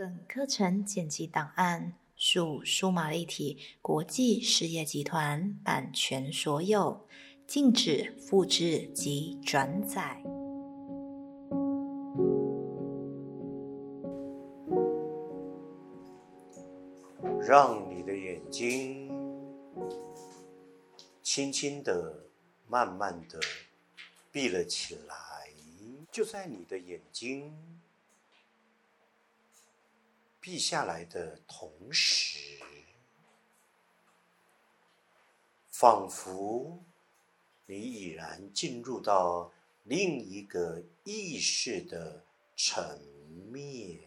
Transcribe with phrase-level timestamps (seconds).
[0.00, 7.06] 本课程剪辑档案属数码立体国际事业集团版权所有，
[7.46, 10.22] 禁止复制及转载。
[17.46, 19.12] 让你的眼睛
[21.22, 22.24] 轻轻的、
[22.66, 23.38] 慢慢的
[24.32, 25.14] 闭了起来，
[26.10, 27.52] 就在你的眼睛。
[30.40, 32.58] 闭下来的同时，
[35.68, 36.82] 仿佛
[37.66, 39.52] 你已然进入到
[39.84, 42.24] 另一个意识的
[42.56, 42.98] 层
[43.52, 44.00] 面，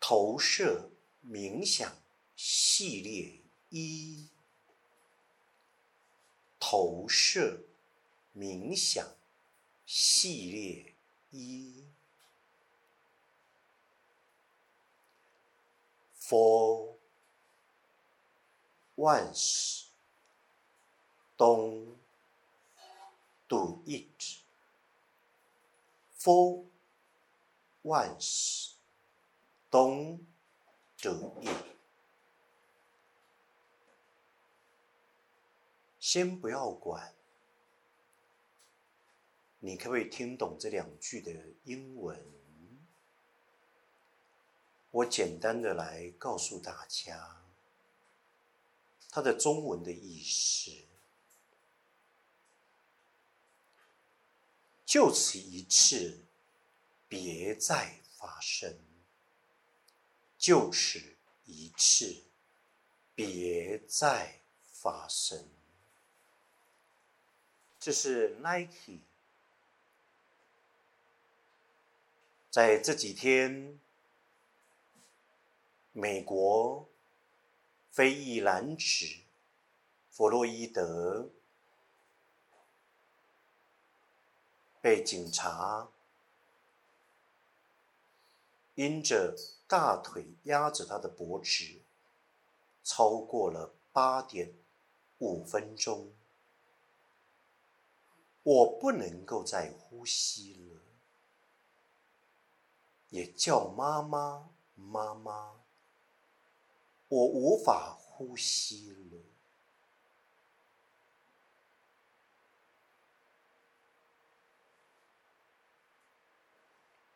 [0.00, 0.90] 投射
[1.24, 1.96] 冥想
[2.34, 3.40] 系列
[3.70, 4.28] 一。
[6.68, 7.60] 投射
[8.34, 9.06] 冥想
[9.86, 10.94] 系列
[11.30, 11.84] 一
[16.18, 16.96] ，For
[18.96, 19.84] once,
[21.38, 21.94] don't
[23.48, 24.40] do it.
[26.18, 26.64] For
[27.84, 28.72] once,
[29.70, 30.18] don't
[31.00, 31.75] do it.
[36.08, 37.16] 先不要管，
[39.58, 41.32] 你可不可以听懂这两句的
[41.64, 42.24] 英文？
[44.92, 47.42] 我简单的来告诉大家，
[49.10, 50.70] 它的中文的意思：
[54.84, 56.20] 就此一次，
[57.08, 58.74] 别再发生；
[60.38, 62.22] 就此一次，
[63.16, 64.38] 别再
[64.72, 65.48] 发生。
[67.86, 68.98] 这是 Nike
[72.50, 73.78] 在这几天，
[75.92, 76.88] 美国
[77.92, 79.06] 非裔男子
[80.10, 81.30] 弗洛伊德
[84.80, 85.88] 被警察
[88.74, 89.36] 因着
[89.68, 91.82] 大腿压着他的脖子，
[92.82, 94.52] 超过了八点
[95.18, 96.10] 五分钟。
[98.46, 100.80] 我不能够再呼吸了，
[103.08, 105.64] 也叫妈妈妈妈，
[107.08, 109.18] 我无法呼吸了。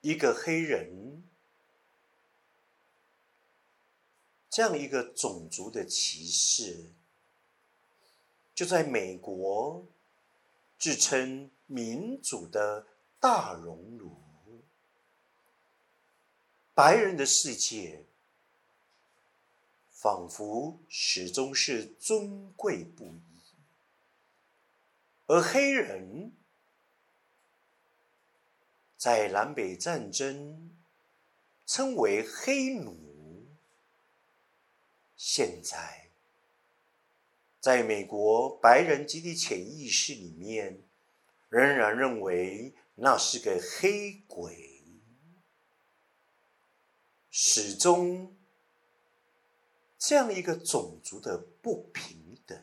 [0.01, 1.23] 一个黑人，
[4.51, 6.91] 这样一个种族的歧视，
[8.53, 9.87] 就在美国。
[10.81, 12.87] 自称民主的
[13.21, 14.17] 大熔炉，
[16.73, 18.07] 白人的世界
[19.91, 23.43] 仿佛始终是尊贵不已，
[25.27, 26.33] 而黑人
[28.97, 30.75] 在南北战争
[31.67, 33.47] 称为黑奴，
[35.15, 36.10] 现在。
[37.61, 40.83] 在美国白人集体潜意识里面，
[41.51, 44.83] 仍然认为那是个黑鬼，
[47.31, 48.35] 始终
[49.99, 52.59] 这样一个种族的不平等，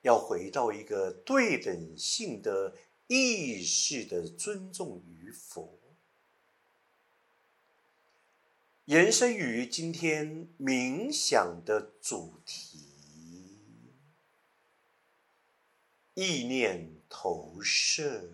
[0.00, 2.74] 要回到一个对等性的
[3.08, 5.78] 意识的尊重与否，
[8.86, 12.87] 延伸于今天冥想的主题。
[16.20, 18.28] 意念投射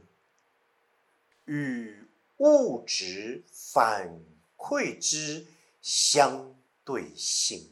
[1.44, 1.94] 与
[2.38, 4.22] 物质反
[4.56, 5.46] 馈之
[5.82, 7.68] 相对性，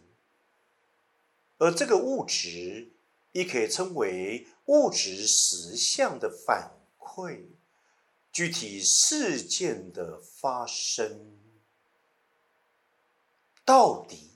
[1.57, 2.91] 而这个物质
[3.33, 7.47] 亦可以称为物质实相的反馈，
[8.31, 11.39] 具体事件的发生，
[13.65, 14.29] 到底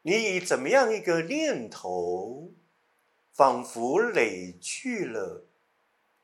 [0.00, 2.50] 你以怎么样一个念头？
[3.32, 5.46] 仿佛累聚了、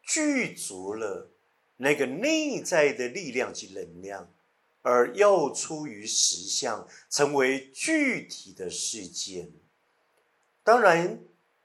[0.03, 1.31] 具足了
[1.77, 4.33] 那个内在的力量及能量，
[4.83, 9.51] 而要出于实相，成为具体的事件。
[10.63, 11.21] 当然，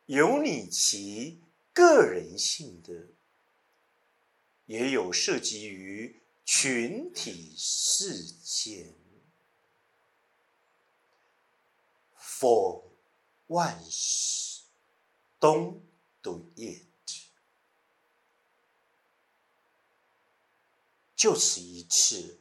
[0.06, 1.42] 有你其
[1.74, 3.08] 个人性的，
[4.66, 8.94] 也有涉及于群体事件。
[12.18, 12.84] For
[13.48, 14.53] 万事
[15.44, 15.82] ，Don't
[16.22, 16.86] do it，
[21.18, 22.40] 就此一次，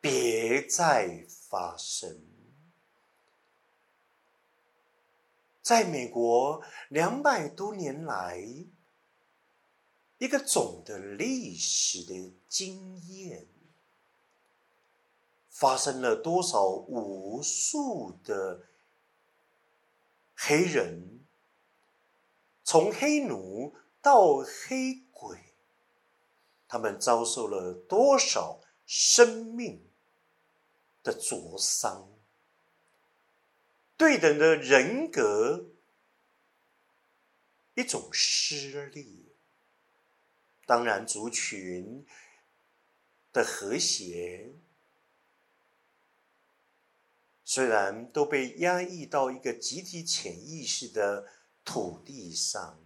[0.00, 2.20] 别再发生。
[5.62, 8.38] 在美国两百多年来，
[10.18, 13.48] 一个总的历史的经验，
[15.50, 18.68] 发生了多少无数的
[20.36, 21.23] 黑人，
[22.64, 25.38] 从黑奴到黑鬼，
[26.66, 29.86] 他们遭受了多少生命
[31.02, 32.10] 的灼伤。
[33.96, 35.66] 对等的人格，
[37.74, 39.32] 一种失利。
[40.66, 42.06] 当然，族群
[43.32, 44.54] 的和谐
[47.44, 51.28] 虽然都被压抑到一个集体潜意识的
[51.64, 52.78] 土地上，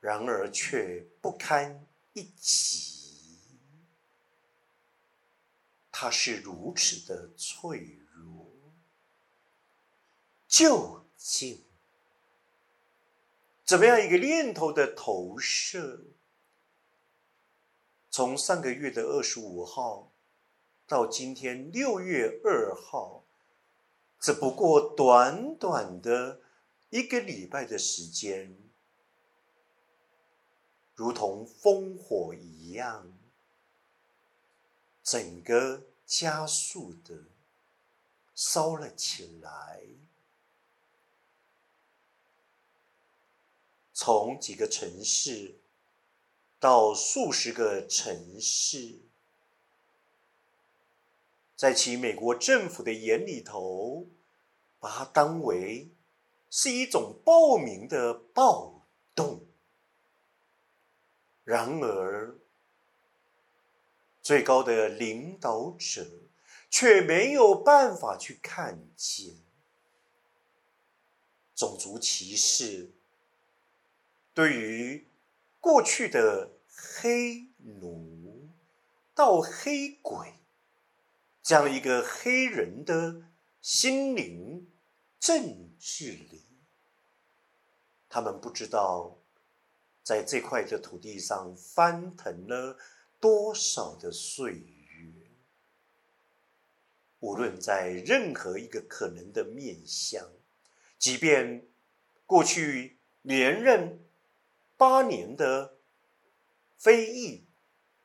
[0.00, 3.48] 然而却不堪一击。
[5.90, 8.50] 它是如此的脆弱。
[10.48, 11.62] 究竟
[13.64, 16.02] 怎么样一个念头的投射？
[18.10, 20.10] 从上个月的二十五号
[20.86, 23.22] 到今天六月二号，
[24.18, 26.40] 只不过短短的
[26.90, 28.56] 一个礼拜的时间，
[30.96, 33.16] 如同烽火一样，
[35.04, 37.26] 整个加速的
[38.34, 39.82] 烧了起来。
[43.92, 45.60] 从几个城市
[46.58, 48.98] 到数十个城市，
[51.54, 54.08] 在其美国政府的眼里头，
[54.80, 55.88] 把它当为
[56.50, 59.46] 是一种暴民的暴动。
[61.44, 62.36] 然而，
[64.20, 66.06] 最高的领导者
[66.68, 69.36] 却没有办法去看见
[71.54, 72.90] 种族歧视。
[74.34, 75.06] 对于
[75.60, 78.48] 过去的黑奴
[79.14, 80.34] 到黑鬼
[81.42, 83.24] 这样一个黑人的
[83.60, 84.70] 心灵
[85.20, 86.42] 政治里，
[88.08, 89.18] 他们不知道
[90.02, 92.76] 在这块的土地上翻腾了
[93.20, 95.12] 多少的岁月，
[97.20, 100.26] 无论在任何一个可能的面相，
[100.98, 101.68] 即便
[102.26, 104.00] 过去连任。
[104.76, 105.74] 八年的
[106.78, 107.44] 非裔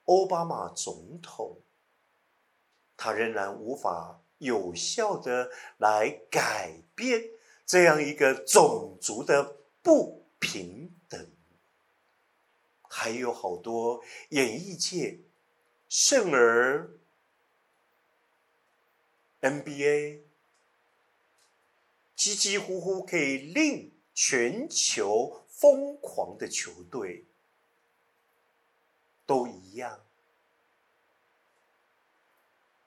[0.03, 1.61] 奥巴马总统，
[2.97, 7.29] 他仍然无法有效的来改变
[7.65, 11.27] 这样一个种族的不平等。
[12.81, 15.19] 还有好多演艺界，
[15.89, 16.89] 甚而
[19.41, 20.21] NBA，
[22.15, 25.41] 几几乎乎可以令全球。
[25.55, 27.23] 疯狂的球队
[29.25, 30.05] 都一样，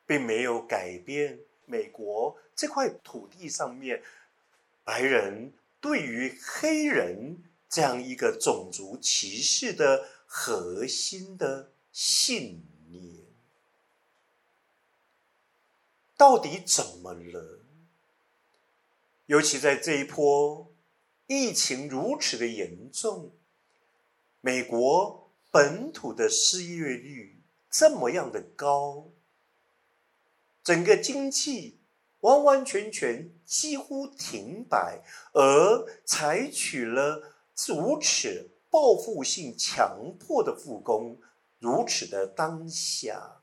[0.09, 4.03] 并没有改变美国这块土地上面
[4.83, 13.15] 白人对于黑人这样一个种族歧视的核心的信念。
[16.17, 17.61] 到底怎么了？
[19.27, 20.73] 尤其在这一波。
[21.31, 23.33] 疫情如此的严重，
[24.41, 29.11] 美国本土的失业率这么样的高，
[30.69, 31.79] 整个经济
[32.21, 37.33] 完完全全几乎停摆，而采取了
[37.67, 41.19] 如此报复性、强迫的复工，
[41.59, 43.41] 如此的当下，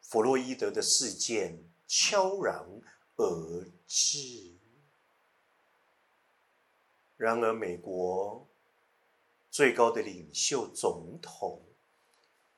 [0.00, 2.66] 弗洛伊德的事件悄然
[3.14, 4.56] 而至。
[7.16, 8.48] 然而，美国
[9.48, 11.62] 最高的领袖总统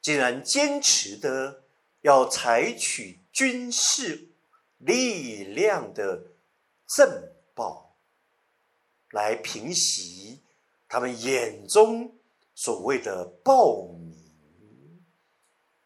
[0.00, 1.64] 竟然坚持的
[2.00, 4.28] 要采取军事
[4.78, 6.32] 力量的
[6.86, 7.96] 震爆，
[9.10, 10.40] 来平息
[10.88, 12.16] 他们眼中
[12.54, 15.04] 所谓的暴民。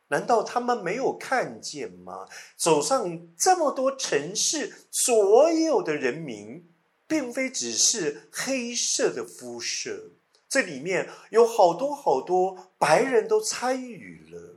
[0.08, 2.28] 难道他们没有看见吗？
[2.56, 6.68] 走上这么多城市，所有的人民。
[7.04, 10.12] 并非只是黑色的肤色，
[10.48, 14.51] 这里面有好多好多白人都参与了，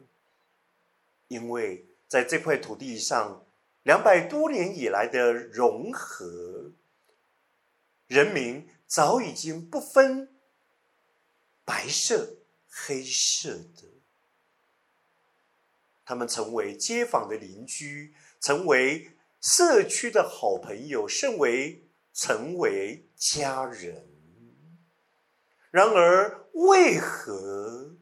[1.27, 3.46] 因为在这块土地上
[3.84, 6.72] 两百多年以来的融合，
[8.08, 10.36] 人民早已经不分
[11.63, 12.38] 白色、
[12.70, 13.84] 黑色的，
[16.05, 24.08] 他们成为街坊的邻居，成为社区的好朋友，甚为成为家人。
[25.72, 27.96] 然而，为何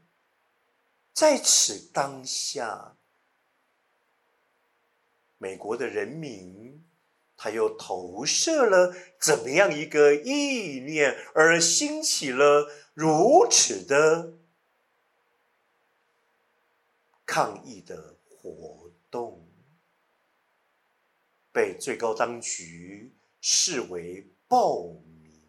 [1.14, 2.96] 在此当下，
[5.44, 6.86] 美国的人民
[7.36, 14.38] 他又投射了怎么样一个意念，而兴起了如此的
[17.26, 19.46] 抗议的活动，
[21.52, 25.42] 被最高当局视为暴民？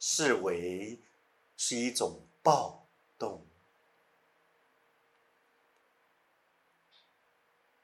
[0.00, 1.00] 视为
[1.56, 3.47] 是一种暴动。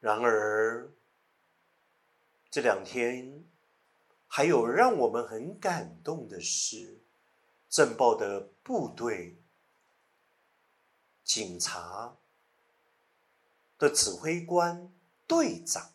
[0.04, 0.92] 然而，
[2.50, 3.42] 这两天
[4.28, 7.00] 还有让我们很感动的是，
[7.70, 9.38] 政报的部队、
[11.25, 12.18] 警察
[13.78, 14.92] 的指挥官、
[15.26, 15.92] 队长，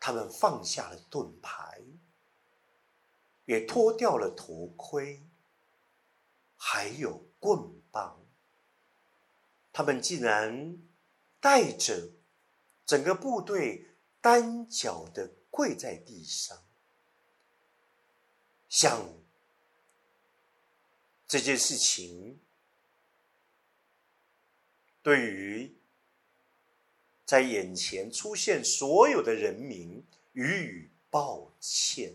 [0.00, 1.82] 他们放下了盾牌。
[3.44, 5.22] 也脱掉了头盔，
[6.56, 7.60] 还有棍
[7.92, 8.18] 棒。
[9.70, 10.78] 他们竟然
[11.44, 12.08] 带着
[12.86, 13.90] 整个部队
[14.22, 16.64] 单脚的跪在地上，
[18.66, 19.12] 向
[21.28, 22.40] 这件事情
[25.02, 25.76] 对于
[27.26, 32.14] 在眼前出现所有的人民予以抱歉。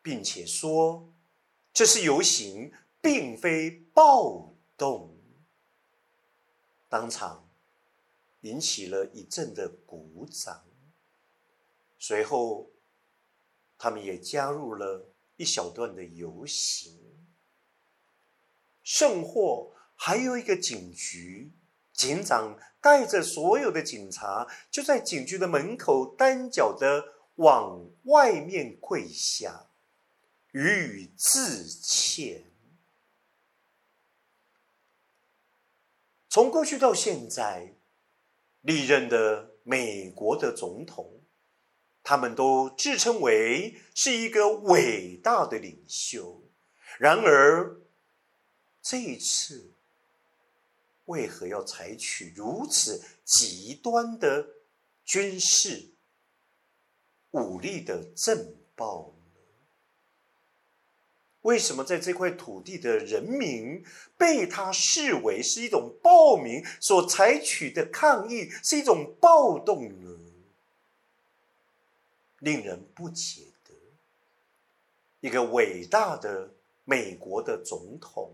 [0.00, 1.12] 并且说，
[1.74, 2.72] 这是游行，
[3.02, 5.14] 并非暴动。
[6.88, 7.48] 当场
[8.42, 10.64] 引起了一阵的鼓掌。
[11.98, 12.70] 随后，
[13.76, 17.00] 他们也加入了一小段的游行。
[18.82, 21.52] 甚或还有一个警局，
[21.92, 29.68] 警长带着所有的警察，就在警局的门口单脚的往外面跪下。
[30.52, 32.44] 予以致歉。
[36.28, 37.74] 从过去到现在，
[38.62, 41.20] 历任的美国的总统，
[42.02, 46.42] 他们都自称为是一个伟大的领袖。
[46.98, 47.80] 然而，
[48.82, 49.70] 这一次
[51.04, 54.48] 为何要采取如此极端的
[55.04, 55.90] 军事
[57.30, 59.14] 武力的政报？
[61.42, 63.84] 为什么在这块土地的人民
[64.16, 70.18] 被他视为是一种暴民所采取的抗议是一种暴动呢？
[72.38, 73.74] 令人不解的，
[75.20, 76.50] 一个伟大的
[76.84, 78.32] 美国的总统，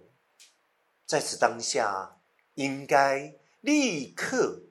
[1.07, 2.19] 在此当下
[2.55, 4.63] 应该立刻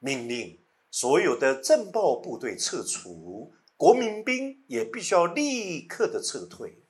[0.00, 0.58] 命令
[0.90, 6.81] 所有的政报部队撤除，国民兵也必须要立刻的撤退。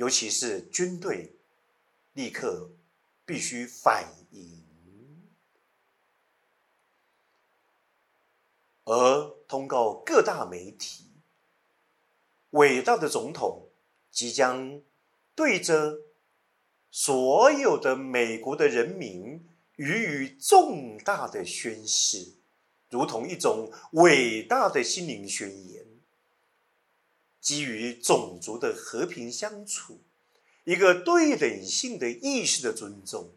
[0.00, 1.30] 尤其是军队，
[2.14, 2.70] 立刻
[3.26, 4.64] 必须反应，
[8.84, 11.04] 而通告各大媒体，
[12.52, 13.68] 伟大的总统
[14.10, 14.80] 即将
[15.34, 15.98] 对着
[16.90, 22.36] 所有的美国的人民予以重大的宣誓，
[22.88, 25.89] 如同一种伟大的心灵宣言。
[27.40, 30.00] 基于种族的和平相处，
[30.64, 33.30] 一个对等性的意识的尊重，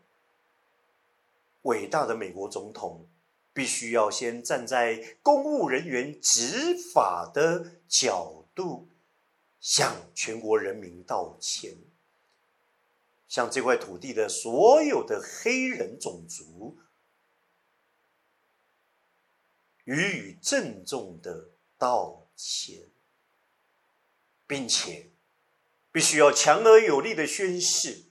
[1.63, 3.07] 伟大的美国总统
[3.53, 8.89] 必须要先站在公务人员执法的角度，
[9.61, 11.77] 向全国人民道歉，
[13.29, 16.77] 向这块土地的所有的黑人种族
[19.85, 22.89] 予以郑重的道歉。
[24.53, 25.09] 并且
[25.91, 28.03] 必须要强而有力的宣誓，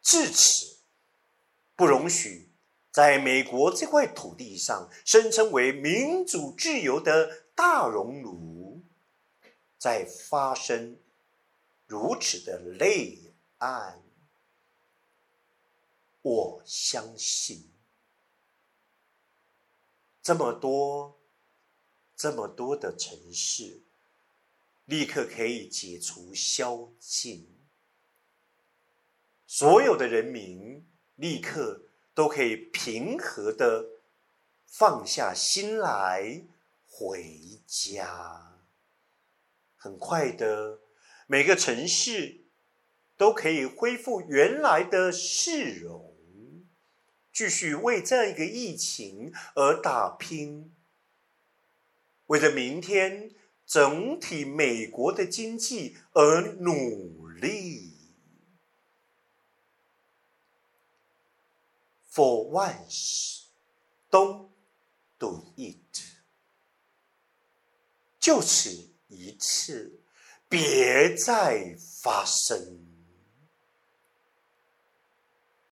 [0.00, 0.76] 至此
[1.74, 2.52] 不容许
[2.92, 8.80] 在美国这块土地上声称为民主自由的大熔炉
[9.76, 10.96] 再发生
[11.88, 14.00] 如此的泪案。
[16.22, 17.68] 我相信，
[20.22, 21.18] 这么多、
[22.14, 23.82] 这么多的城市。
[24.92, 27.48] 立刻可以解除宵禁，
[29.46, 33.86] 所有的人民立刻都可以平和的
[34.66, 36.44] 放下心来
[36.86, 38.60] 回家。
[39.78, 40.80] 很快的，
[41.26, 42.42] 每个城市
[43.16, 46.14] 都可以恢复原来的市容，
[47.32, 50.70] 继续为这样一个疫情而打拼，
[52.26, 53.30] 为了明天
[53.72, 57.94] 整体美国的经济而努力。
[62.12, 63.44] For once,
[64.10, 64.48] don't
[65.18, 66.02] do it。
[68.20, 70.02] 就此一次，
[70.50, 72.91] 别再发生。